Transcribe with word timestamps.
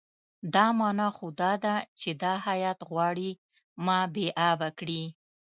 دا 0.53 0.65
معنی 0.79 1.07
خو 1.17 1.27
دا 1.41 1.51
ده 1.63 1.75
چې 1.99 2.09
دا 2.23 2.33
هیات 2.47 2.79
غواړي 2.89 3.29
ما 3.85 3.99
بې 4.13 4.27
آبه 4.49 4.69
کړي. 4.79 5.03